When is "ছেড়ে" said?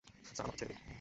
0.59-0.71